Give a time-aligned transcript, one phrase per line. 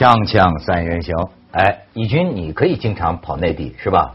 [0.00, 1.14] 锵锵三人行，
[1.52, 4.14] 哎，以军，你可以经常跑内地是吧？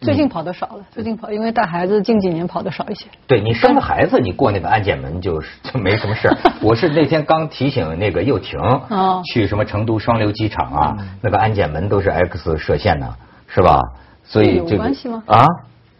[0.00, 3.06] 最近跑的少了，最近跑，因为带孩子，近几年跑的少一些。
[3.26, 6.36] 对你生了孩子，你过那个安检门就是就没什么事儿。
[6.62, 13.12] 我是那天刚提醒那个又婷，哦去什么成都双流机场啊，那个安检门都是 X 射线呢，
[13.48, 13.80] 是吧？
[14.22, 15.44] 所以有这个关系吗啊，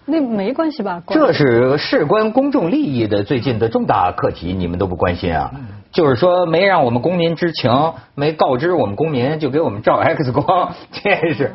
[0.06, 1.02] 那没关系吧？
[1.08, 5.50] 这是事关公众利益的最近的重大课题，你们都不关心啊？
[5.90, 11.52] 就是说没让我们公民知情，没告知我们公民，就给我们照 X 光，这是。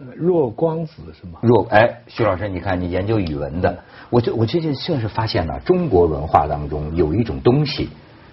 [0.00, 1.38] 呃弱光子是吗？
[1.40, 3.78] 弱哎，徐老师，你看你研究语文的，
[4.10, 7.88] 我就我最近确实发现呢，中国文化当中有一种东西，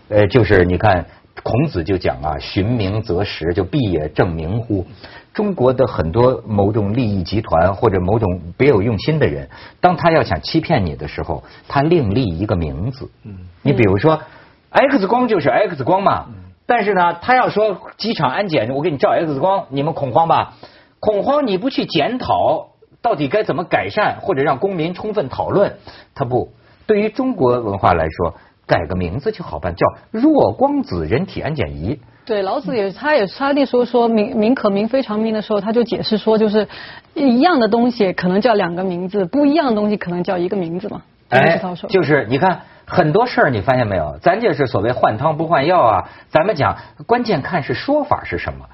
[0.09, 1.05] 呃，就是你看
[1.44, 4.85] 孔子就讲啊，寻名择实，就必也正名乎。
[5.34, 9.49] 中国的很多某种利益集团或者某种别有用心的人，
[9.80, 13.09] 当他要想欺骗你的时候，他另立一个名字。
[13.23, 14.22] 嗯，你比如说
[14.70, 16.27] X 光就是 X 光嘛，
[16.66, 20.56] 但是呢，他要说机场安检，我给你照 X 光，你们恐慌吧？
[21.00, 25.78] 恐慌，你不去检讨到底该怎么改善，或者让公民充分讨论，
[26.13, 26.52] 他不。
[26.88, 28.36] 对于中国文化来说，
[28.72, 32.00] 改个名字就好办，叫弱光子人体安检仪。
[32.23, 36.69] 对，老子也，他也他那时候说名名可名非常名的时候，他就解释说，就是
[37.13, 41.02] 一样的东西可能叫两个名字，不一样的东西可能叫一个名字嘛。
[41.28, 44.17] 哎就是你看很多事儿，你发现没有？
[44.22, 46.09] 咱这是所谓换汤不换药啊。
[46.30, 48.66] 咱们讲，关键看是说法是什么，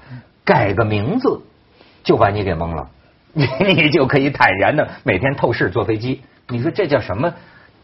[0.44, 1.40] 改个名字
[2.04, 2.88] 就把你给蒙了，
[3.32, 6.22] 你 你就可以坦然的每天透视坐飞机。
[6.48, 7.34] 你说这叫什么？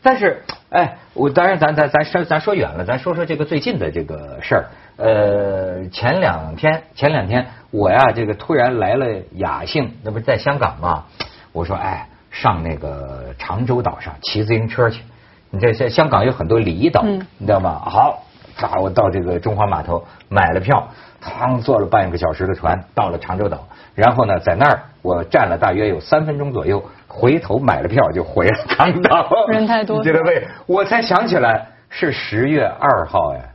[0.04, 4.64] 但是，哎，我当然咱咱咱说咱说远了，咱说说这个最近的这个事儿。
[4.96, 11.04] 呃，前两天前两天我呀，这个突然来了雅兴，那不是在香港吗？
[11.52, 15.02] 我说，哎，上那个长洲岛上骑自行车去。
[15.50, 17.80] 你这在香港有很多离岛，嗯你知道吗？
[17.84, 18.24] 好，
[18.60, 20.88] 啊，我到这个中华码头买了票，
[21.20, 29.28] 趟坐了半个小时的船到了长洲岛，然后呢，在那儿我站了大约有三分钟左右，回头买了票就回了长岛。
[29.48, 30.46] 人太多你觉得为？
[30.66, 33.54] 我才想起来是十月二号哎，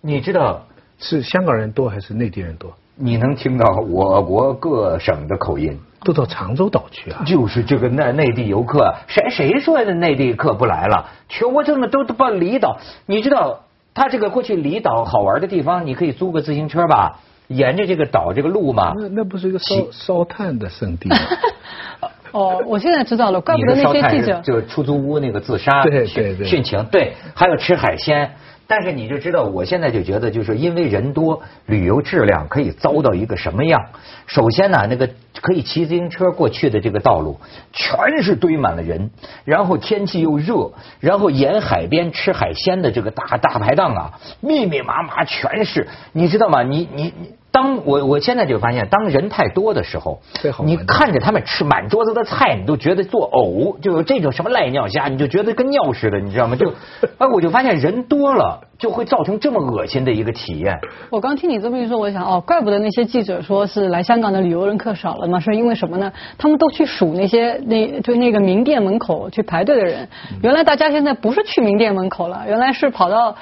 [0.00, 0.62] 你知道
[0.98, 2.72] 是香港人多还是内地人多？
[2.94, 5.78] 你能听到我国各省的口音？
[6.04, 7.22] 都到常州岛去啊？
[7.24, 11.08] 就是这个内内地游客，谁谁说的内地客不来了？
[11.28, 13.60] 全国这么都都到离岛，你知道
[13.94, 17.20] 他这个过去离岛好玩的地方，你可以租个自行车吧，
[17.54, 18.94] 沿着这个岛这个路嘛。
[18.96, 21.16] 那那不是一个烧烧炭的圣地吗？
[22.32, 24.40] 哦，我现在知道了，怪你不得那些记者。
[24.42, 28.30] 就是出租屋那个自杀对殉对对殉情，对，还有吃海鲜。
[28.66, 33.78] 但是你就知道，我现在就觉得，就是因为人多，旅游质量可以糟到一个什么样？
[34.26, 35.06] 首先呢，那个
[35.42, 37.38] 可以骑自行车过去的这个道路，
[37.74, 39.10] 全是堆满了人，
[39.44, 46.62] 然后天气又热，然后沿海边吃海鲜的这个大大排档啊，密密麻麻全是，你知道吗？
[46.62, 56.56] 你你你，当我我现在就发现，当人太多的时候最好，你看着他们吃满桌子的菜，你都觉得作呕，就有这种什么赖尿虾，你就觉得跟尿似的，你知道吗？
[56.56, 56.72] 就，
[57.18, 60.80] 哎，我就发现人多了就会造成这么恶心的一个体验。
[61.10, 66.10] 我刚听你这么一说，我想哦，怪不得那些记者说是来香港的旅游人客少了嘛，是因为什么呢？
[66.38, 70.08] 他们都去数那些那就那个名店门口去排队的人，
[70.42, 73.36] 原来大家现在不是去名店门口了，原来是跑到。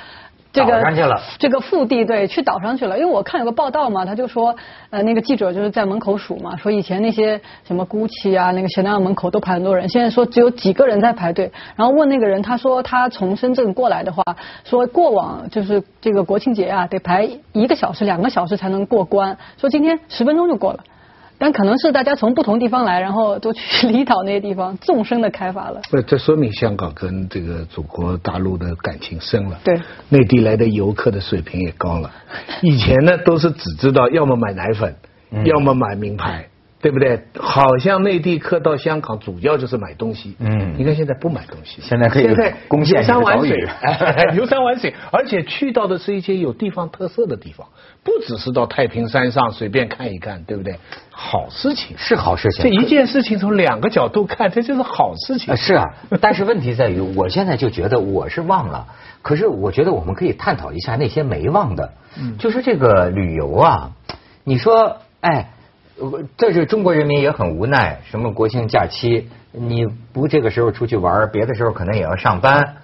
[0.52, 0.82] 这个
[1.38, 2.98] 这个腹地对，去岛上去了。
[2.98, 4.54] 因为我看有个报道嘛，他就说，
[4.90, 11.50] 呃，那个记者就是在门口数嘛，说以前那些什么 GUCCI 啊，那个香奈儿门口都排很多人，现在说只有几个人在排队。
[11.76, 14.24] 然后问那个人，他说他从深圳过来的话，
[14.64, 20.80] 说过往就是这个国庆节啊，得排一个小时、两个小时才能过关，说今天十分钟就过了。
[21.40, 25.80] 但可能是大家从不同地方来，然后都去离岛那些地方纵深的开发了。
[25.90, 29.58] 不，这说明香港跟这个祖国大陆的感情深了。
[29.64, 29.80] 对，
[30.10, 32.10] 内地来的游客的水平也高了。
[32.60, 34.94] 以前呢，都是只知道要么买奶粉，
[35.30, 36.49] 嗯要么买名牌，
[36.82, 37.20] 对不对？
[37.38, 40.34] 好像内地客到香港主要就是买东西。
[40.38, 47.66] 嗯你看现在不买东西，现在可以现在游山玩水， 哎游山玩水，而且去到的是一些有地方特色的地方，
[48.02, 50.76] 不只是到太平山上随便看一看，对不对？
[51.10, 51.96] 好事情。
[51.98, 52.62] 是好事情。
[52.62, 55.56] 这一件事情从两个角度看，这就是好事情啊，。
[55.56, 55.84] 是啊，
[56.20, 58.86] 但是问题在于，我现在就觉得我是忘了，
[59.20, 63.90] 可是我觉得我们可以探讨一下那些没忘的，嗯就是这个旅游啊，
[64.44, 65.46] 你说，哎，呃
[66.36, 72.76] 这是中国人民也很无奈，什么国庆假期你不这个时候出去玩，别的时候可能也要上班。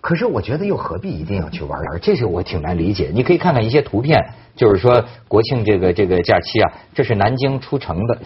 [0.00, 2.00] 可是我觉得又何必一定要去玩玩？
[2.00, 3.10] 这是我挺难理解。
[3.12, 8.18] 你可以看看一些图片，就是说国庆这个这个假期啊，这是南京出城的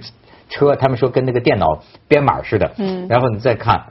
[0.48, 2.72] 车，他们说跟那个电脑编码似的。
[2.78, 3.84] 嗯然后你再看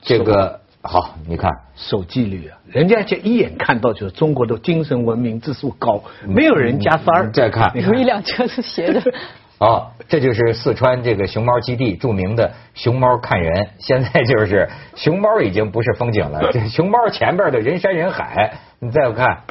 [0.00, 7.30] 这个好，你看守纪律啊，人家就一眼看到就是中国的精神文明指数高，没有人加分儿。
[7.30, 9.00] 再看有一辆车是斜的。
[9.58, 13.68] 哦，这就是四川这个熊猫基地著名的熊猫看人。
[13.78, 18.54] 现在就是熊猫已经不是风景了， 这熊猫前边的人山人海。
[18.80, 19.44] 你再看，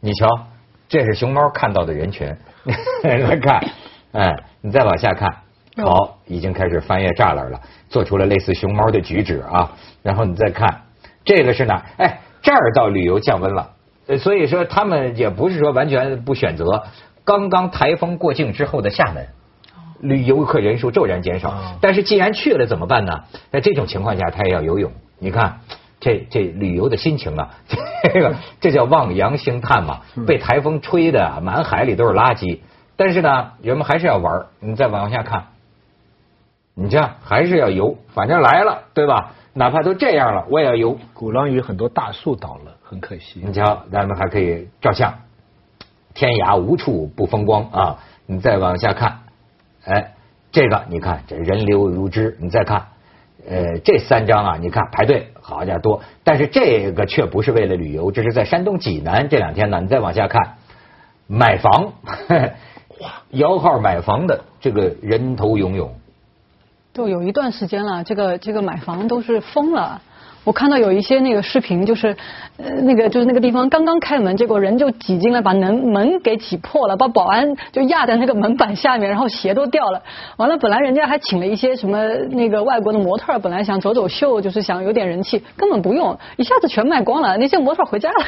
[0.00, 0.26] 你瞧，
[0.88, 2.34] 这是熊猫看到的人群。
[3.04, 3.62] 来看，
[4.12, 5.28] 哎，你再往下看，
[5.84, 9.72] 好，已经开始翻越栅栏了，做出了类似熊猫的举止啊。
[10.02, 10.82] 然后你再看，
[11.24, 11.84] 这个是哪？
[11.98, 13.70] 哎，这儿到旅游降温了，
[14.06, 16.84] 呃所以说他们也不是说完全不选择。
[17.24, 19.26] 刚刚台风过境之后的厦门，
[20.00, 21.50] 旅游客人数骤然减少。
[21.50, 23.24] 哦但是既然去了怎么办呢？
[23.50, 24.92] 在这种情况下，他也要游泳。
[25.18, 25.60] 你看，
[25.98, 27.50] 这这旅游的心情啊，
[28.14, 30.00] 这个这叫望洋兴叹嘛。
[30.26, 32.60] 被台风吹的啊满海里都是垃圾，
[32.96, 34.46] 但是呢，人们还是要玩儿。
[34.60, 35.46] 你再往下看，
[36.78, 39.32] 你这样还是要游，反正来了，对吧？
[39.54, 40.98] 哪怕都这样了，我也要游。
[41.14, 43.40] 鼓浪屿很多大树倒了，很可惜。
[43.42, 45.14] 你瞧，咱们还可以照相，
[46.12, 47.98] 天涯无处不风光啊！
[48.26, 49.20] 你再往下看，
[49.86, 50.12] 哎，
[50.52, 52.88] 这个你看这人流如织，你再看，
[53.48, 59.80] 呃，这三张啊，你看排队好家伙多，但是这个却不是为了旅游，这是在山东济南这两天呢。
[59.80, 60.56] 你再往下看，
[61.26, 61.94] 买房，
[63.00, 65.94] 哇，摇号买房的这个人头涌涌，
[66.96, 70.00] 都有一段时间了，这个这个买房都是疯了。
[70.44, 72.16] 我看到有一些那个视频，就是
[72.56, 80.00] 呃那个就是那个地方刚刚开门，结果人就挤进来，把门门给挤破了，把保安就压在那个门板下面，然后鞋都掉了。
[80.38, 81.98] 完了，本来人家还请了一些什么
[82.30, 88.24] 那个外国的模特，本来想走走秀，就是想有点人气，根本不用，一下子全卖光了，那些模特回家了。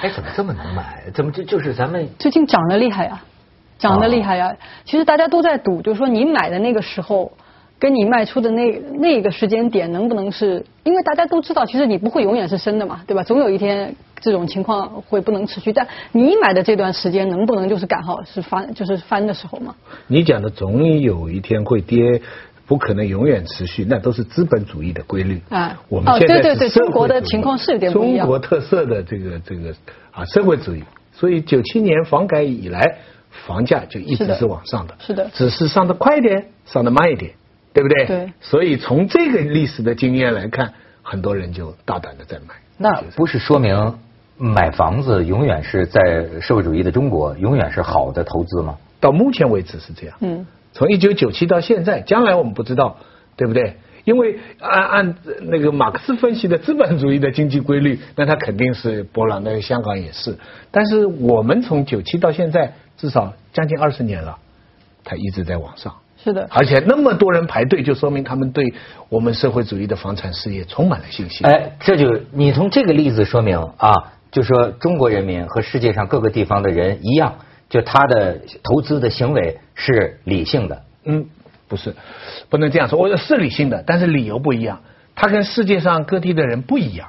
[0.00, 1.02] 哎，怎么这么能买？
[1.12, 3.20] 怎么这就是咱们最近涨得厉害呀，
[3.76, 4.54] 涨得厉害呀！
[4.84, 7.32] 其实大家都在赌，就是说你买的那个时候，
[7.78, 10.64] 跟你卖出的那那个时间点能不能是？
[10.84, 13.22] 因为大家都知道，其实你不会永远是升的嘛，对吧？
[13.22, 19.74] 总有一天这种情况会不能持续，但你买的这段时间能不能就是赶好是翻就是翻的时候嘛？
[20.06, 22.22] 你讲的总有一天会跌，
[22.66, 25.40] 不可能永远持续，那都是资本主义的规律。
[25.50, 29.74] 啊我们现在哦对中国的情况是有点不一样中国特色的这个这个
[30.12, 30.82] 啊社会主义，
[31.12, 32.98] 所以九七年房改以来，
[33.46, 34.94] 房价就一直是往上的。
[34.98, 37.32] 是的只是上的快一点，上的慢一点，
[37.76, 38.06] 对不对？
[38.06, 42.54] 对所以从这个历史的经验来看，很多人就大胆的在买。
[42.78, 43.98] 那不是说明
[44.38, 46.00] 买房子永远是在
[46.40, 48.78] 社会主义的中国永远是好的投资吗？
[48.98, 50.16] 到目前为止是这样。
[50.20, 52.96] 嗯，从一九九七到现在，将来我们不知道，
[53.36, 53.76] 对不对？
[54.04, 60.38] 因为按按那个马克思分析的资本主义的经济规律，那它肯定是波浪，那个香港也是。
[60.70, 64.38] 但是我们从九七到现在，至少将近二十年了，
[65.06, 65.94] 它一直在往上。
[66.22, 66.46] 是的。
[66.50, 68.74] 而且那么多人排队，就说明他们对
[69.08, 71.46] 我们社会主义的房产事业充满了信心。
[71.46, 77.36] 哎，这就你从这个例子说明啊，就说中国人民和世界上各个地方的人一样，
[77.70, 80.82] 就他的投资的行为是理性的。
[81.04, 81.26] 嗯，
[81.68, 81.94] 不是，
[82.50, 82.98] 不能这样说。
[82.98, 84.80] 我是理性的，但是理由不一样。
[85.14, 87.08] 他跟世界上各地的人不一样。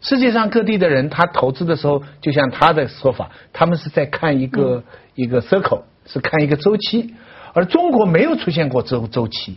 [0.00, 4.84] 世界上各地的人，他投资的时候，就像他的说法，他们是在看一个、
[5.16, 7.14] 一个 circle，是看一个周期，
[7.58, 9.56] 而中国没有出现过周周期，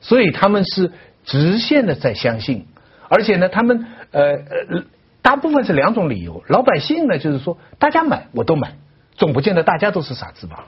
[0.00, 0.90] 所以他们是
[1.22, 2.64] 直线的在相信，
[3.10, 4.84] 而且呢，他们呃呃，
[5.20, 6.42] 大部分是两种理由。
[6.48, 8.76] 老百姓呢，就是说大家买我都买，
[9.16, 10.64] 总不见得大家都是傻子吧？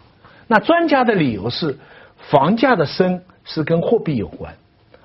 [0.47, 1.79] 那专家的理由是，
[2.29, 4.55] 房价的升是跟货币有关，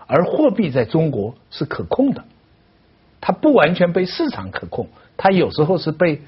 [0.05, 2.25] 而货币在中国是可控的，
[3.21, 6.23] 它不完全被市场可控，它有时候是被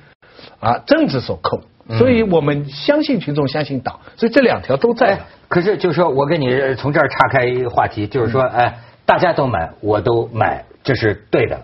[0.61, 1.59] 啊政治所控。
[1.97, 11.61] 所以我们相信群众，相信党，所以这两条都在哎。，可是就是说我跟你从这儿岔开一个话题，就是说，哎，大家都买，我都买，这是对的。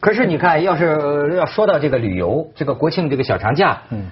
[0.00, 4.06] 可是你看，要是呃要说到这个旅游，这个国庆这个小长假，嗯，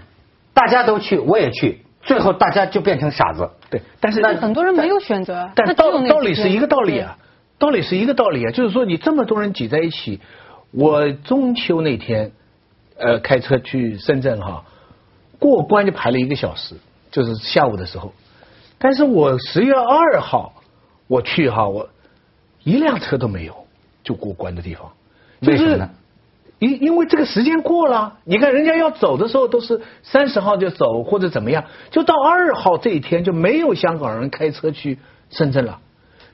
[0.53, 3.49] 大家都去，我也去，最后大家就变成傻子。
[3.71, 7.17] 对，但是很多人没有选择，但道道理是一个道理啊，
[7.59, 10.21] 道理是一个道理啊，就是说你这么多人挤在一起，
[10.73, 12.33] 我中秋那天，
[12.99, 14.65] 呃，开车去深圳哈，
[15.39, 16.75] 过关就排了一个小时，
[17.11, 18.13] 就是下午的时候，
[18.79, 20.55] 但是我十月二号
[21.09, 21.89] 我去哈，我
[22.65, 23.67] 一辆车都没有
[24.03, 24.93] 就过关的地方，
[25.41, 25.91] 就是为什么呢？
[26.59, 35.81] 因因为这个时间过了，你看人家要走的时候都是三十号就走或者怎么样，就到二号这一天就没有香港人开车去深圳了。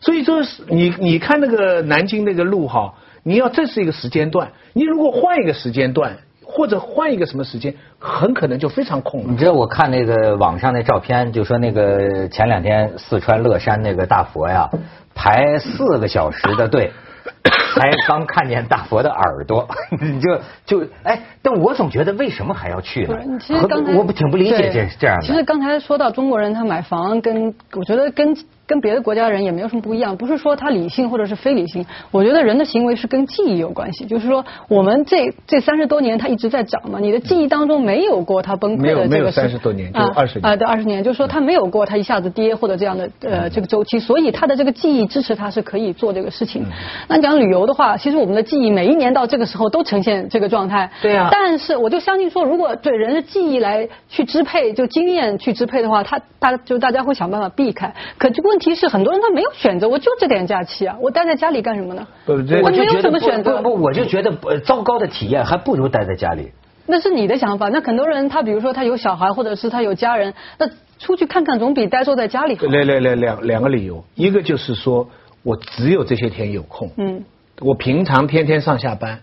[0.01, 2.95] 所以说是你你看那个南京那个路哈，
[3.25, 6.19] 你要这是一个时间段，你如果换一个时间段
[6.55, 9.39] 或者换一个什么时间，很可能就非常空了你。
[9.39, 14.69] 知道我看那个网上那照片，就说那个前两天四川乐山那个大佛呀，
[15.15, 16.93] 排四个小时的队，
[17.75, 19.67] 才刚看见大佛的耳朵，
[19.99, 23.17] 你就就哎，但我总觉得为什么还要去呢？
[23.41, 25.27] 其实刚才我不挺不理解这这样的。
[25.27, 28.37] 其实刚才说到中国人他买房跟我觉得跟
[28.73, 46.64] 跟别的国家人也没有什么不一样，不是说他理性或者是非理性，我觉得人的行为是跟记忆有关系，就是说我们这这三十多年它一直在涨嘛，你的记忆当中没有过它崩溃的这个三十多年就二十年啊对二十年，就是说它没有过它一下子跌或者这样的呃这个周期，所以它的这个记忆支持它是可以做这个事情。
[47.09, 50.91] 那讲旅游的话，其实我们的记忆每一年到这个时候都呈现这个状态。
[51.02, 57.93] 对啊但是我就相信说，如果对人的记忆来去支配，就经验去支配的话，他大就大家会想办法避开。
[58.19, 62.07] 可这问题是，很多人他没有选择，我就这点假期啊，我待在家里干什么呢？
[62.25, 63.76] 不这我没有我就觉得什么选择不。
[63.76, 66.52] 不，我就觉得呃糟糕的体验还不如待在家里。
[66.87, 67.69] 那是你的想法。
[67.69, 72.66] 那很多人他比如说他有小孩，或者是他有家人，那出去看看总比呆坐在家里好。
[72.66, 75.09] 来来来两两个理由，一个就是说
[75.42, 77.25] 我只有这些天有空，嗯，
[77.61, 79.21] 我平常天天上下班，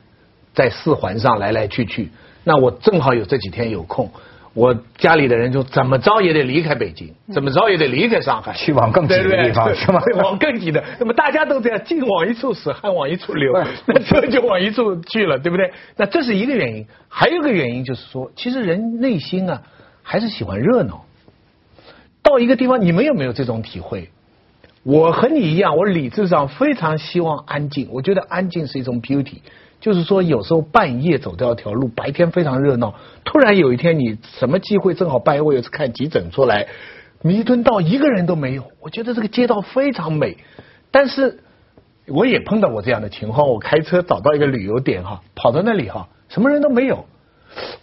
[0.54, 2.10] 在四环上来来去去，
[2.44, 4.10] 那我正好有这几天有空。
[4.54, 10.84] 我家里的人就怎么着也得离开北京，怎么着也得离开上海，去往更挤的对不对地方是吗往更挤的。
[11.00, 13.54] 那么大家都这样，劲往一处使，汗往一处流，
[13.86, 15.72] 那车就往一处去了，对不对？
[15.96, 19.62] 那这是一个原因，还有一个原因就是说，其实人内心啊
[20.02, 21.06] 还是喜欢热闹。
[22.22, 24.10] 到一个地方，你们有没有这种体会？
[24.84, 27.90] 我和你一样，我理智上非常希望安静。
[27.92, 29.38] 我觉得安静是一种 beauty，
[29.80, 36.68] 就是说有时候半夜走掉一条路，白天非常热闹，突然有一天你什么机会正好半夜我有次看急诊出来，
[37.22, 40.38] 弥敦道一个人都没有，我觉得这个街道非常美，
[40.92, 41.40] 但是
[42.08, 47.06] 我也碰到过这样的情况，我开车找到一个旅游点哈，跑到那里哈，什么人都没有，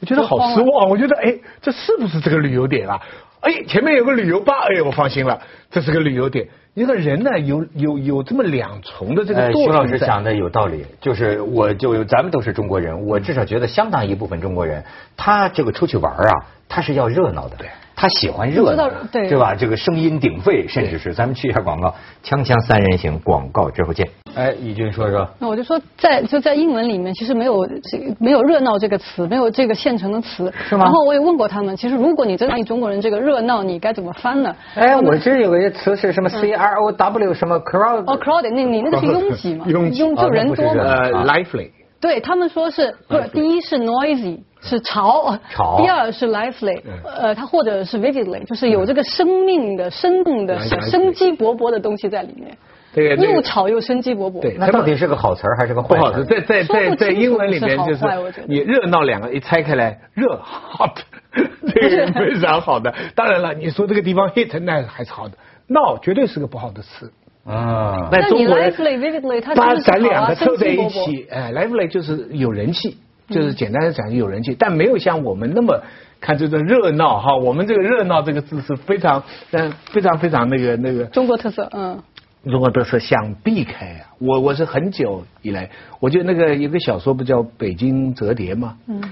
[0.01, 3.01] 我觉得好失望，我觉得哎，这是不是这个旅游点啊？
[3.41, 6.49] 哎，前面有个旅游吧，哎，我放心了，这是个旅游点。
[6.77, 14.85] 一个人呢，有有有这么两重的这个徐老师讲的有道理，就是我就咱们都是中国人，我至少觉得相当一部分中国人，
[15.17, 17.57] 他这个出去玩啊，他是要热闹的，
[17.97, 19.55] 他喜欢热闹你知道，对吧？
[19.55, 24.07] 这个声音鼎沸，甚至是咱们去一下广告，锵锵三人行，广告之后见。
[24.35, 30.53] 哎，义军说说，那我就说在就在英文里面，其实没有这没有热闹这个词，没有这个现成的词。
[30.69, 34.55] 是吗然后我也问过他们，其实如果你真的翻译中国人这个热闹，你该怎么翻呢？
[34.75, 38.05] 哎，我这有个词是什么 C R O W 什么 crowd？
[38.07, 39.65] 哦，crowded，那你那个是 拥挤嘛？
[39.67, 40.83] 拥挤哦就人多嘛。
[40.83, 41.71] 呃啊，lively。
[41.99, 43.29] 对他们说是不是？
[43.29, 45.79] 第一是 noisy，是潮；潮。
[45.81, 52.57] 第二是 lively，呃，它或者是 vividly，就是有这个生命的、生动的、生机勃勃的东西在里面。
[52.95, 54.41] 这个又吵又生机勃勃。
[54.41, 58.05] 对那到底是个好词儿还是个坏词在在在在英文里面就是
[58.47, 60.97] 你热闹两个一拆开来，热 hot，
[61.75, 62.95] 这个是非常好的。
[63.15, 65.37] 当然了，你说这个地方 hit 那还是好的，
[65.69, 67.13] 闹绝对是个不好的词。
[67.45, 72.97] 啊，那你但中国人 lively vividly，它把咱两个凑在一起，哎，lively 就是有人气，
[73.29, 75.83] 就是简单的讲有人气，但没有像我们那么
[76.21, 77.37] 看这个热闹哈。
[77.37, 82.03] 我们这个热闹这个字是非常嗯非常非常那个那个中国特色，嗯。
[82.45, 84.15] 中国特色想避开啊！
[84.21, 85.69] 我我是很久以来，
[85.99, 88.77] 我觉得那个有个小说不叫《北京折叠》吗？
[88.87, 89.03] 嗯，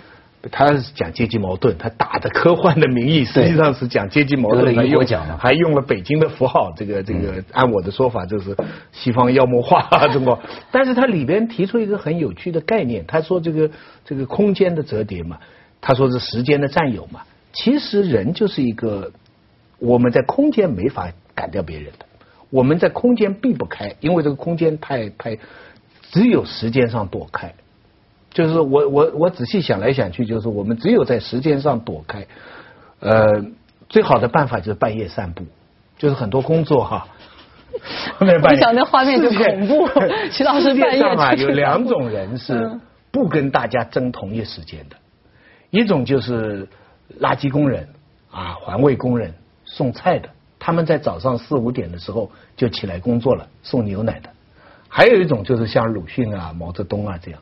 [0.51, 8.57] 他是讲阶级矛盾，他打着科幻的名义，实际上是讲阶级矛盾，得了还用雨果奖嘛还用了北京的符号，这个这个，按我的说法就是
[8.93, 10.39] 西方妖魔化中国。
[10.71, 13.71] 但是他里边提出一个很有趣的概念，他说这个
[14.05, 15.39] 这个空间的折叠嘛，
[15.81, 17.23] 他说是时间的占有嘛。
[17.53, 19.13] 其实人就是一个
[19.79, 22.07] 我们在空间没法赶掉别人的。
[22.51, 25.39] 我们在空间避不开，因为这个空间太太，
[26.13, 27.55] 只有时间上躲开。
[28.35, 32.27] 就是我我我仔细想来想去，就是我们只有在时间上躲开。
[33.01, 33.27] 呃，
[33.89, 35.45] 最好的办法就是半夜散步，
[35.97, 37.07] 就是很多工作哈。
[38.19, 39.89] 半夜我想那画面就恐怖
[40.31, 44.97] 徐老师半夜上啊有两种人是嗯不跟大家争同一时间的，
[45.71, 46.69] 一种就是
[47.21, 47.89] 垃圾工人
[48.31, 50.29] 啊，环卫工人送菜的。
[50.59, 54.31] 他们在早上四五点的时候就起来工作了，送牛奶的。
[54.89, 57.41] 还有一种就是像鲁迅啊、毛泽东啊这样，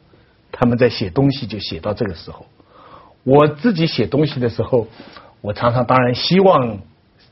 [0.52, 2.46] 他们在写东西就写到这个时候。
[3.24, 4.86] 我自己写东西的时候，
[5.40, 6.80] 我常常当然希望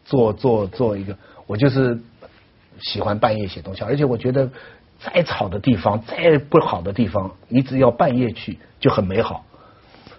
[0.04, 2.00] 做做做一个，我就是
[2.80, 4.50] 喜欢半夜写东西，而且我觉得
[5.00, 9.44] 再吵的地方、再不好的地方，你只要半夜去就很美好。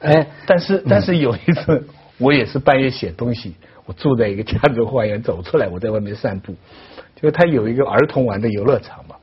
[0.02, 3.56] 哎，但是但是有一次，我也是半夜写东西，
[3.86, 6.56] 我住在一个家族花园，走出来我在外面散步，
[7.16, 9.16] 就他有一个儿童玩的游乐场嘛，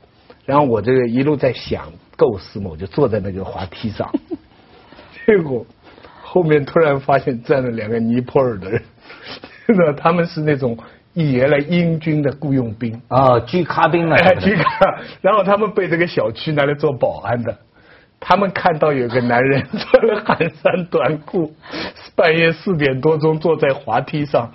[0.49, 4.11] 然后我这个一路在想构思嘛，我就坐在那个滑梯上，
[5.27, 5.63] 结果
[6.23, 8.81] 后面突然发现站了两个尼泊尔的人，
[9.67, 10.75] 那他们是那种
[11.13, 14.65] 原来英军的雇佣兵，啊，居卡兵啊，哎，去看，
[15.21, 17.55] 然后他们被这个小区拿来做保安的。
[18.19, 21.53] 他们看到有个男人 穿了汗衫短裤，
[22.15, 24.51] 半夜四点多钟坐在滑梯上，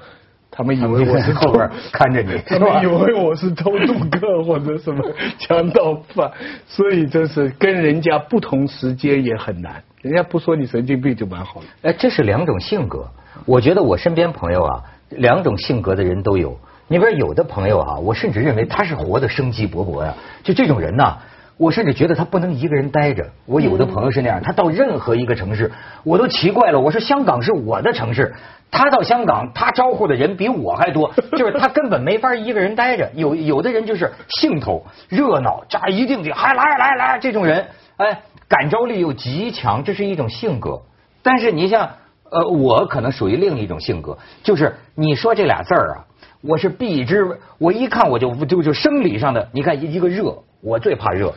[0.57, 5.05] 他们以为我是后边看着你， 他们以为我是偷渡客或者什么
[5.37, 6.31] 强盗犯，
[6.65, 9.83] 所以这是跟人家不同时间也很难。
[10.01, 11.67] 人家不说你神经病就蛮好了。
[11.83, 13.05] 哎，这是两种性格。
[13.47, 16.57] 我觉得我身边朋友啊，两种性格的人都有。
[16.87, 20.15] 你比如有的朋友啊，我甚至认为他是活得生机勃勃呀。
[20.45, 21.17] 就这种人呐，
[21.57, 23.27] 我甚至觉得他不能一个人待着。
[23.47, 25.73] 我有的朋友是那样，他到任何一个城市，
[26.05, 26.79] 我都奇怪了。
[26.79, 28.35] 我说香港是我的城市，
[28.77, 33.09] 他到香港，他招呼的人比我还多， 就是他根本没法一个人待着。
[33.15, 37.67] 有有的人就是兴头热闹，这一定得还来来来，这种人，
[37.99, 40.83] 哎，感召力又极强，这是一种性格。
[41.23, 41.89] 但是你像
[42.31, 46.05] 呃，我可能属于另一种性格，就是你说这俩字儿啊，
[46.43, 51.29] 我是避之，我一看我就就就生理上的，你看一个热，我最怕热；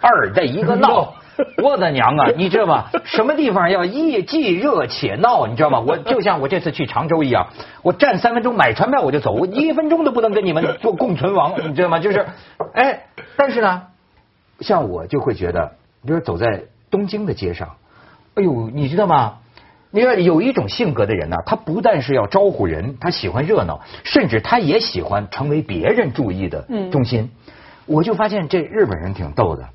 [0.00, 1.14] 二再一个闹，
[1.62, 2.86] 我的娘啊，你知道吗？
[3.04, 5.80] 什么地方要一既热且闹，你知道吗？
[5.80, 7.48] 我就像我这次去常州一样，
[7.82, 11.98] 我站三分钟买船票我就走，我一分钟都不能跟你们做共存亡，你知道吗？
[11.98, 12.26] 就是，
[12.74, 13.82] 哎，但是呢，
[14.60, 15.72] 像我就会觉得，
[16.06, 17.76] 比如走在东京的街上，
[18.34, 19.38] 哎呦，你知道吗？
[19.92, 27.30] 你看有一种性格的人呢，他不但是要招呼人，他喜欢热闹，甚至他也喜欢成为别人注意的中心。
[27.86, 29.68] 我就发现这日本人挺逗的，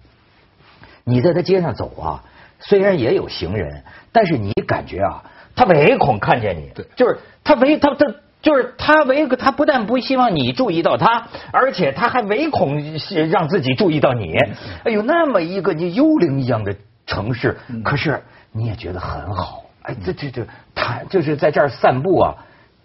[1.04, 2.24] 你在他街上走啊，
[2.60, 5.24] 虽然也有行人，但是你感觉啊，
[5.56, 12.82] 他唯恐看见你，就是他唯他他就是他唯他不但不希望你注意到他，而且他还唯恐
[13.30, 14.36] 让自己注意到你。
[14.84, 19.64] 哎呦，那么一个你幽灵一样的城市，可是你也觉得很好。
[19.84, 22.36] 哎，这这这，他就是在这儿散步啊，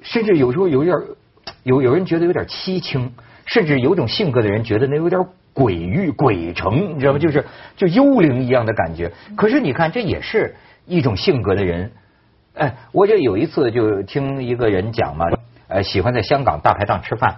[0.02, 0.96] 甚至有时候有点
[1.62, 3.12] 有有人觉得有点凄清，
[3.44, 7.18] 甚至有种性格的人觉得那有点鬼域鬼城，你知道吗？
[7.18, 7.42] 就是
[7.78, 9.10] 就幽灵一样的感觉。
[9.34, 11.90] 可是你看，这也是一种性格的人。
[12.52, 15.24] 哎，我就有一次就听一个人讲嘛，
[15.68, 17.36] 呃，喜欢在香港大排档吃饭。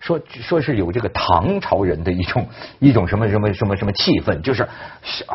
[0.00, 2.46] 说说是有这个唐朝人的一种
[2.80, 4.66] 一种什么什么什么什么气氛，就是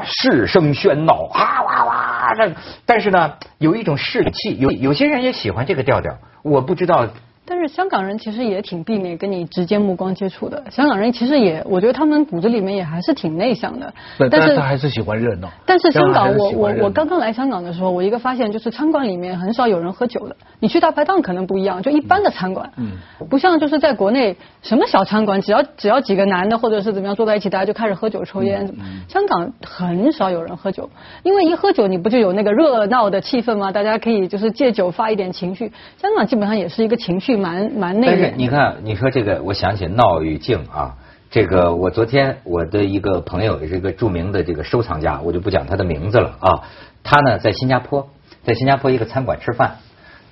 [0.03, 2.33] 世声喧闹，啊哇哇！
[2.35, 2.51] 那
[2.87, 7.07] 但是呢，有一种士气，有有些人也喜欢这个调调，我不知道。
[7.45, 10.63] 但是香港人其实也挺避免跟你直接目光接触的。
[10.71, 13.93] 香港人其实也，我觉得他们骨子里面也还是挺内向的。
[14.29, 15.49] 但是他还是喜欢热闹。
[15.65, 20.35] 但是香港，我我我刚刚来香港的时候，我一个发现就是餐馆里面很少有人喝酒的。
[20.59, 22.91] 你去大排档可能不一样，就一般的餐馆，嗯，
[23.29, 28.73] 不像就是在国内什么小餐馆，只要只要几个男的或者是怎么样坐在一起，大家就开始喝酒抽烟。
[29.09, 30.89] 香港很少有人喝酒，
[31.23, 33.71] 因为一喝酒你不就有那个热闹的气氛吗？
[33.71, 35.71] 大家可以就是借酒发一点情绪。
[36.01, 38.07] 香港基本上也是一个情绪蛮蛮内。
[38.07, 40.95] 但是你看，你说这个，我想起闹与静啊，
[41.31, 46.63] 这个我昨天我的一个朋友也是一个著名的这个收藏家，我就不讲他的名字了啊。
[47.03, 48.09] 他呢在新加坡，
[48.43, 49.77] 在新加坡一个餐馆吃饭。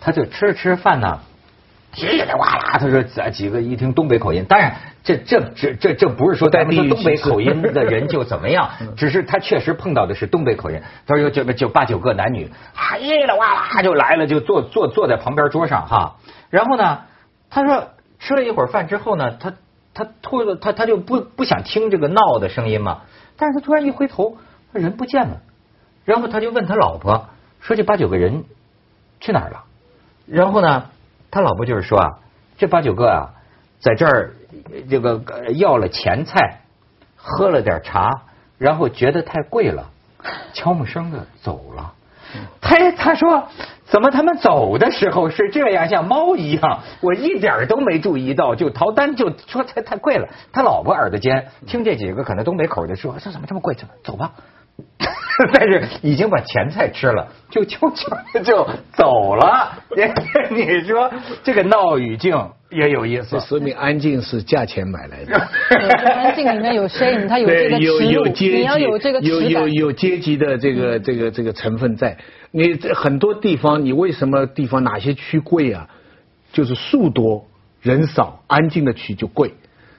[0.03, 1.19] 他就吃着吃着饭呢，
[1.93, 10.81] 叽里哇啦，他说咱几个一听东北口音，当然这这这这这不是说咱们说东北口音的人就怎么样， 只是他确实碰到的是东北口音。
[11.05, 16.15] 他说有这么就八九个男女，啊叽里哇啦就来了，就坐坐坐在旁边桌上哈。
[16.49, 17.01] 然后呢，
[17.49, 19.53] 他说吃了一会儿饭之后呢，他
[19.93, 23.01] 他突然他他就不不想听这个闹的声音嘛，
[23.35, 24.37] 但是他突然一回头，
[24.71, 25.41] 人不见了，
[26.05, 27.27] 然后他就问他老婆
[27.59, 28.45] 说这八九个人
[29.19, 29.63] 去哪儿了？
[30.27, 30.85] 然后呢，
[31.31, 32.09] 他老婆就是说啊，
[32.57, 33.33] 这八九个啊，
[33.79, 34.33] 在这儿
[34.89, 35.23] 这个
[35.55, 36.59] 要了前菜，
[37.15, 38.23] 喝了点茶，
[38.57, 39.89] 然后觉得太贵了，
[40.53, 41.93] 悄没声的走了。
[42.61, 43.47] 他他说，
[43.85, 50.29] 怎么他们走的时候是这样，像猫一样，我一点都没注意到，就逃单就说太太贵了。
[50.53, 53.73] 他老婆耳朵尖，听这几个可能东北口的说，这怎么这么贵？
[53.73, 54.31] 走走吧。
[55.53, 59.71] 但是已经把前菜吃了，就就就就走了。
[60.51, 61.11] 你说
[61.43, 62.37] 这个闹语境
[62.69, 65.35] 也有意思，说明安静是价钱买来的。
[66.13, 72.17] 安静里面有 shame，它有这个有有阶级，你要有这个有有有阶级的这个这个这个成分在。
[72.51, 75.87] 你很多地方，你为什么地方哪些区贵啊？
[76.53, 77.47] 就是树多
[77.81, 79.53] 人少，安静的区就贵。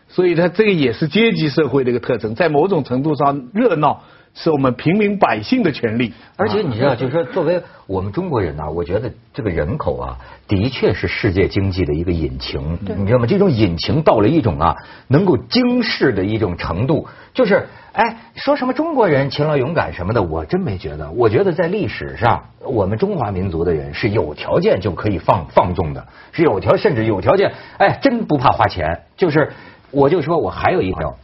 [0.08, 4.04] 所以它这个也是阶级社会的一个特征，在某种程度上热闹。
[4.34, 6.12] 是我们平民百姓的权利。
[6.36, 10.18] 而且你知道，就是说，作为我们中国人呢，我觉得这个人口啊，
[10.48, 12.78] 的确是世界经济的一个引擎。
[12.80, 13.26] 你知道吗？
[13.26, 14.76] 这种引擎到了一种啊，
[15.08, 17.06] 能够惊世的一种程度。
[17.34, 21.10] 就是，哎，说什么中国人勤劳勇敢什么的，我真没觉得。
[21.12, 29.02] 我觉得在历史上，我们中华民族的人是有条件就可以放放纵的，是有条甚至有条件，哎，真不怕花钱。
[29.16, 29.52] 就是，
[29.90, 31.14] 我就说我还有一朋友。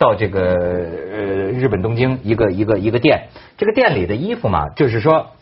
[0.00, 1.18] 到这个呃
[1.52, 5.32] 日本东京一个一个一个店，这个店里的衣服嘛，就是说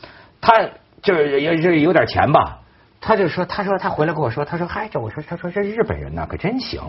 [0.40, 0.53] 他
[1.01, 2.59] 就是也是有点钱吧，
[3.01, 6.81] 他就说他说他回来跟我说，他说嗨这我说他说这日本人呢可真行，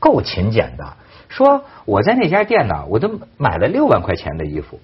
[0.00, 0.84] 够勤俭的。
[1.28, 4.80] 说我在那家店呢，我都买了六万块钱的衣服，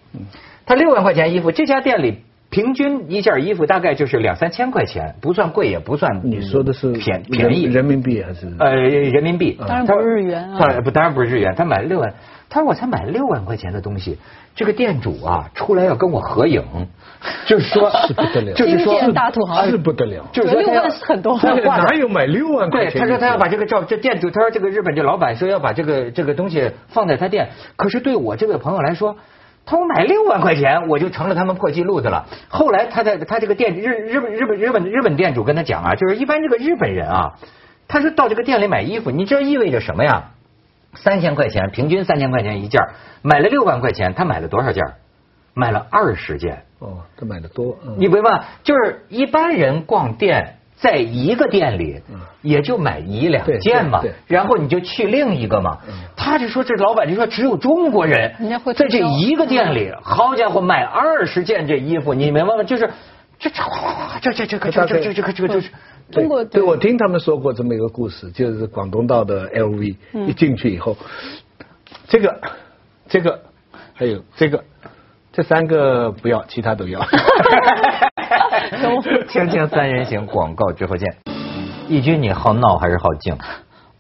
[0.65, 2.23] 他六万块钱衣服，这家店里。
[2.51, 6.21] 平均一件衣服大概就是两三千块钱，不算贵也不算。
[6.25, 8.53] 你说的是便便宜人民币还是？
[8.59, 9.57] 呃，人民币。
[9.69, 10.81] 当然不是日元啊。
[10.85, 11.55] 不，当然不是日元。
[11.57, 12.13] 他买了六万，
[12.49, 14.19] 他说我才买六万块钱的东西，
[14.57, 16.65] 这个店主啊出来要跟我合影，
[17.47, 21.39] 就是说， 是不得了，就是说大土豪是不得了，就是六万是很多。
[21.41, 22.95] 哪有买六万块钱？
[22.95, 29.17] 对，他说他要把这个照，这店主他说这个日本这老板说要把这个这个东西放在他店，可是对我这位朋友来说。
[29.67, 32.27] 他说买六万块钱，我就成了他们破纪录的了。
[32.49, 37.35] 后来他在他这个店日日本日本日本日本店主跟他讲啊，就是一般这个日本人啊，
[37.87, 40.31] 他说到这个店里买衣服，你知道意味着什么呀？
[40.95, 42.81] 三千块钱，平均三千块钱一件，
[43.23, 44.85] 买了六万块钱，他买了多少件？
[45.55, 46.65] 买了二十件。
[46.79, 47.77] 哦，他买的多。
[47.97, 48.45] 你明白？
[48.63, 50.57] 就是一般人逛店。
[50.81, 52.01] 在一个店里，
[52.41, 55.79] 也就买一两件嘛，然后你就去另一个嘛。
[56.17, 58.35] 他就说这老板就说只有中国人
[58.75, 62.65] 在这一个店里，好家伙买二十件这衣服，你明白吗？
[62.65, 62.91] 就是
[63.39, 63.61] 这这
[64.23, 65.71] 这这这这这这这个这个就是
[66.11, 66.45] 中国。
[66.45, 70.97] 对我听他们说过这么一个故事，就是广东道的 LV 一进去以后，
[72.09, 72.41] 这个
[73.07, 73.43] 这个
[73.93, 74.65] 还有这个
[75.31, 77.01] 这三个不要，其他都要。
[79.29, 81.09] 锵锵三人行广告之后见，
[81.89, 83.37] 义军你好闹还是好静？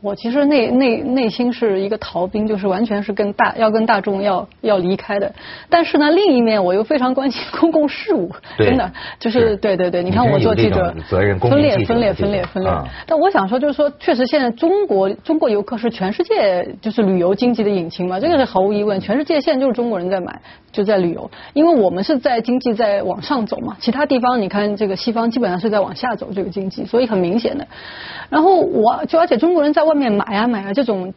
[0.02, 5.30] 我其实内内内心是一个逃兵，就是完全是跟大要跟大众要要离开的。
[5.68, 10.02] 但是呢，另一面我又非常关心公共事务，真的就是对对对。
[10.02, 12.72] 你看我做记者，责任分裂分裂分裂分裂。
[13.06, 18.98] 但我想说，就是说，确实现在中国中国游客是全世界就是旅游经济的引擎嘛，这个是毫无疑问。
[18.98, 20.40] 全世界现在就是中国人在买，
[20.72, 27.66] 就在旅游，因为我们是在经济在往上走嘛，其他地方你看这个西方基本上是在往下走这个经济，所以很明显的。
[28.28, 31.12] 然后我就而且中国人在外面买啊买啊这种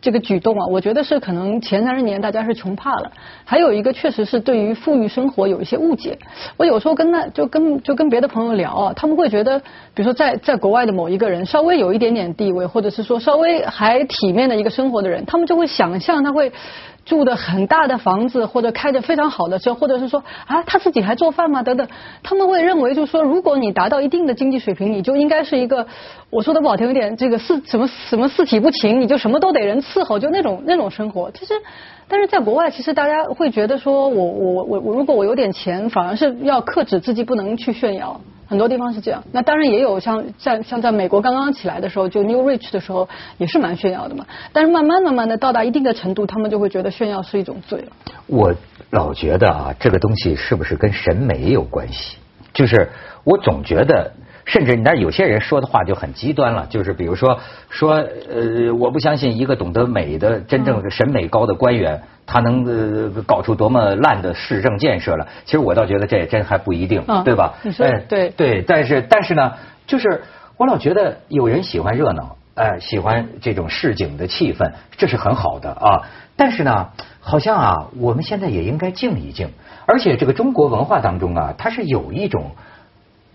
[0.00, 3.12] 这个举动啊，我觉得是可能前三十年大家是穷怕了。
[3.44, 6.18] 还有一个确实是对于富裕生活有一些误解。
[6.56, 9.58] 我有时候跟那就跟就跟别的朋友聊啊，他们会觉得，
[9.94, 16.50] 比如说在在国外的某一个人稍微有一点点地位，或者是说稍微还体面的一个生活的人，他们就会想象他会。
[17.06, 21.62] 住的很大的房子，或者开着非常好的车，或者是说啊，他自己还做饭吗？
[21.62, 21.88] 等等，
[22.22, 25.86] 他们会认为，就是说，如果你达到一定的经济水平，你就应该是一个，
[26.30, 31.30] 我说的不好听一点，这个四什么什么四体不勤，你就什么都得人伺候，就那种 那种生活。
[31.30, 31.54] 其实，
[32.08, 38.20] 但是在国外，其实大家会觉得说，我我我我，如果我有点钱，反而是要克制自己，不能去炫耀。
[38.46, 44.26] 很多地方是这样，那当然也有像在像在美国刚刚起来的时候，就 New Rich 的时候，也是蛮炫耀的嘛。
[44.52, 47.88] 但是慢慢慢慢的到达一定的程度，他们就会觉得炫耀是一种罪了。
[48.26, 48.54] 我
[48.90, 52.18] 老觉得啊，这个东西是不是跟审美有关系？
[52.52, 52.90] 就是
[53.24, 54.12] 我总觉得。
[54.46, 65.26] 甚至你那有些人说的话就很极端了，就是比如说说呃，我不相信一个懂得美的、真正审美高的官员，他能呃搞出多么烂的市政建设了。
[65.44, 67.54] 其实我倒觉得这也真还不一定，对吧？
[67.64, 69.52] 你说对对，但是但是呢，
[69.84, 70.22] 就是
[70.56, 76.02] 我老觉得有人喜欢热闹，哎，喜欢这种市井的气氛，这是很好的啊。
[76.36, 79.50] 但是呢，好像啊，我们现在也应该静一静。
[79.86, 82.52] 而且这个中国文化当中啊，它是有一种。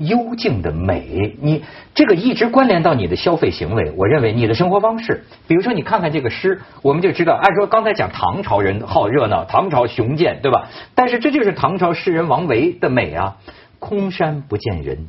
[0.06, 3.92] 幽静的美，你这个一直关联到你的消费行为。
[3.96, 10.68] 我认为你的生活方式，比如说你看看这个诗，我们就知道，按说刚才讲唐朝人好热闹，唐朝雄健，对吧？
[10.96, 13.38] 但是这就是唐朝诗人王维的美啊。
[13.80, 15.08] 空山不见人，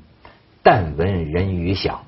[0.62, 2.00] 但闻人语响。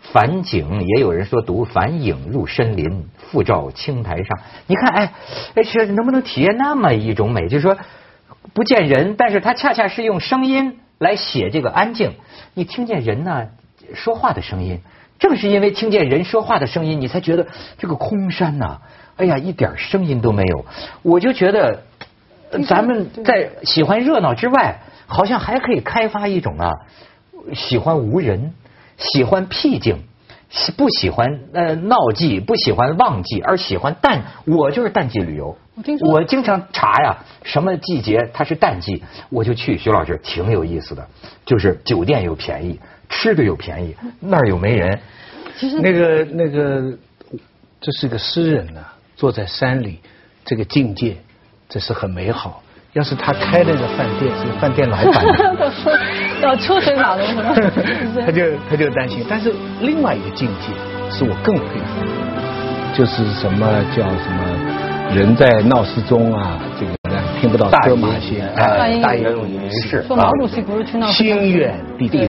[0.00, 4.38] 返景也有人说读返影入深林，复照青苔上。
[4.66, 5.12] 你看，哎
[5.56, 7.48] 哎，这能不能体验那么一种美？
[7.48, 7.76] 就是说
[8.54, 10.78] 不见人，但是它恰恰是用声音。
[10.98, 12.14] 来写这个安静，
[12.54, 13.48] 你听见人呢
[13.94, 14.80] 说话的声音，
[15.18, 17.46] 正是因为听见人说话的声音，你才觉得
[17.78, 18.80] 这个空山呐，
[19.16, 20.64] 哎呀，一点声音都没有。
[21.02, 21.82] 我就觉得，
[22.66, 26.70] 咱们在喜欢热闹之外，好像还可以开发一种啊，
[27.54, 28.54] 喜欢无人，
[28.96, 30.04] 喜欢僻静，喜
[30.76, 34.22] 不喜欢呃闹季，不喜欢旺季，而喜欢淡。
[34.44, 35.56] 我就是淡季旅游。
[35.76, 39.76] 我听说我经常查呀，什么季节它是淡季，我就去。
[39.76, 41.06] 徐老师挺有意思的，
[41.44, 44.98] 就是酒店又便宜，吃的又便宜，那儿又没人。
[45.56, 46.96] 其实那个那个，
[47.80, 48.80] 这是个诗人呢、
[49.16, 50.00] 坐在山里，
[50.44, 51.16] 这个境界，
[51.68, 52.62] 这是很美好。
[52.92, 55.22] 要是他开那个饭店，饭店老板，
[56.42, 57.42] 要车水马龙什么，
[58.24, 59.24] 他就他就担心。
[59.28, 60.72] 但是另外一个境界
[61.10, 66.92] 是我更佩服的，就是什么叫什么人在闹市中啊，这个
[67.40, 72.26] 听不到车马声，哎，大大隐隐于市说毛主席不是去闹市心远地地